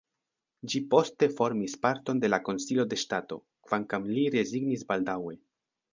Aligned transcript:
Ĝi 0.73 0.79
poste 0.93 1.27
formis 1.41 1.75
parton 1.83 2.23
de 2.23 2.31
la 2.35 2.41
Konsilo 2.47 2.85
de 2.95 2.99
ŝtato, 3.03 3.41
kvankam 3.69 4.09
li 4.17 4.25
rezignis 4.37 4.87
baldaŭe. 4.93 5.37